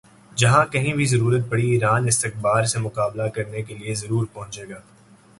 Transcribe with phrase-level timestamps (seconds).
[0.37, 4.79] جہاں کہیں بھی ضرورت پڑی ایران استکبار سے مقابلہ کرنے کے لئے ضرور پہنچے گا